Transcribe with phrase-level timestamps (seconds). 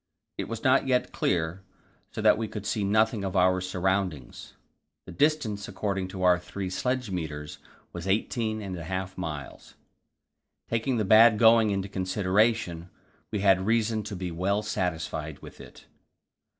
[0.39, 1.61] It was not yet clear,
[2.09, 4.53] so that we could see nothing of our surroundings.
[5.05, 7.59] The distance according to our three sledge meters
[7.93, 9.75] was eighteen and a half miles;
[10.67, 12.89] taking the bad going into consideration,
[13.29, 15.85] we had reason to be well satisfied with it.